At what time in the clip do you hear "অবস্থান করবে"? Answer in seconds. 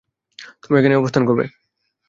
1.01-1.45